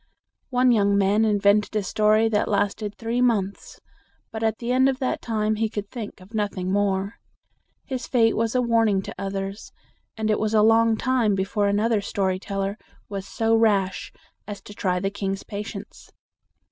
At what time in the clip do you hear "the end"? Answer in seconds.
4.57-4.89